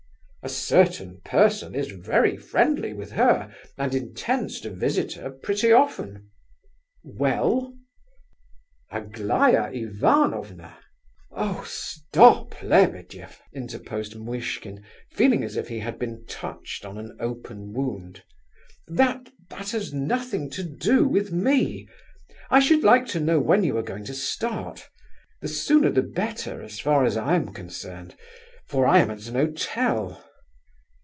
"A 0.43 0.49
certain 0.49 1.21
person 1.23 1.75
is 1.75 1.91
very 1.91 2.35
friendly 2.35 2.93
with 2.93 3.11
her, 3.11 3.55
and 3.77 3.93
intends 3.93 4.59
to 4.61 4.71
visit 4.71 5.13
her 5.13 5.29
pretty 5.29 5.71
often." 5.71 6.31
"Well?" 7.03 7.77
"Aglaya 8.89 9.69
Ivanovna..." 9.71 10.79
"Oh 11.29 11.63
stop, 11.69 12.55
Lebedeff!" 12.63 13.39
interposed 13.53 14.15
Muishkin, 14.15 14.83
feeling 15.11 15.43
as 15.43 15.55
if 15.55 15.67
he 15.67 15.77
had 15.77 15.99
been 15.99 16.25
touched 16.25 16.85
on 16.85 16.97
an 16.97 17.15
open 17.19 17.71
wound. 17.71 18.23
"That... 18.87 19.29
that 19.51 19.69
has 19.69 19.93
nothing 19.93 20.49
to 20.57 20.63
do 20.63 21.07
with 21.07 21.31
me. 21.31 21.87
I 22.49 22.61
should 22.61 22.83
like 22.83 23.05
to 23.09 23.19
know 23.19 23.39
when 23.39 23.63
you 23.63 23.77
are 23.77 23.83
going 23.83 24.05
to 24.05 24.15
start. 24.15 24.89
The 25.41 25.47
sooner 25.47 25.91
the 25.91 26.01
better 26.01 26.63
as 26.63 26.79
far 26.79 27.05
as 27.05 27.15
I 27.15 27.35
am 27.35 27.53
concerned, 27.53 28.15
for 28.65 28.87
I 28.87 28.97
am 28.97 29.11
at 29.11 29.27
an 29.27 29.35
hotel." 29.35 30.25